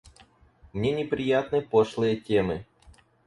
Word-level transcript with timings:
Мне 0.73 0.91
неприятны 0.99 1.61
пошлые 1.61 2.15
темы. 2.15 2.57